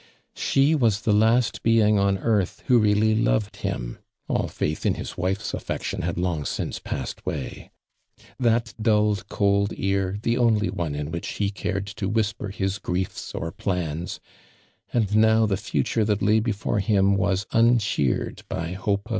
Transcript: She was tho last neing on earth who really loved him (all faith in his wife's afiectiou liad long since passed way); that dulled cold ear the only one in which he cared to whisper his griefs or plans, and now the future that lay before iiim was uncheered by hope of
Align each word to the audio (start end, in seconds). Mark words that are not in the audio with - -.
She 0.35 0.73
was 0.73 1.01
tho 1.01 1.11
last 1.11 1.61
neing 1.63 1.99
on 1.99 2.17
earth 2.17 2.63
who 2.65 2.79
really 2.79 3.13
loved 3.13 3.57
him 3.57 3.99
(all 4.27 4.47
faith 4.47 4.83
in 4.83 4.95
his 4.95 5.15
wife's 5.15 5.51
afiectiou 5.51 5.99
liad 5.99 6.17
long 6.17 6.43
since 6.43 6.79
passed 6.79 7.23
way); 7.23 7.69
that 8.39 8.73
dulled 8.81 9.29
cold 9.29 9.73
ear 9.77 10.17
the 10.23 10.39
only 10.39 10.71
one 10.71 10.95
in 10.95 11.11
which 11.11 11.27
he 11.33 11.51
cared 11.51 11.85
to 11.85 12.09
whisper 12.09 12.47
his 12.49 12.79
griefs 12.79 13.35
or 13.35 13.51
plans, 13.51 14.19
and 14.91 15.15
now 15.15 15.45
the 15.45 15.55
future 15.55 16.03
that 16.03 16.23
lay 16.23 16.39
before 16.39 16.81
iiim 16.81 17.15
was 17.15 17.45
uncheered 17.53 18.41
by 18.49 18.71
hope 18.71 19.01
of 19.05 19.09